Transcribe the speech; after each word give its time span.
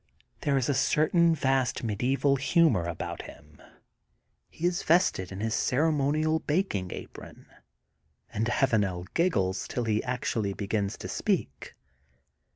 There 0.39 0.57
is 0.57 0.67
a 0.67 0.73
certain 0.73 1.35
vast 1.35 1.83
medieval 1.83 2.37
humor 2.37 2.85
about 2.87 3.21
him. 3.21 3.61
He 4.49 4.65
is 4.65 4.81
vested 4.81 5.31
in 5.31 5.41
his 5.41 5.53
ceremonial 5.53 6.39
bak 6.39 6.73
ing 6.73 6.91
apron 6.91 7.45
and 8.33 8.47
Avanel 8.47 9.05
giggles 9.13 9.67
till 9.67 9.83
he 9.83 10.03
actually 10.03 10.53
begins 10.53 10.97
to 10.97 11.07
speak. 11.07 11.75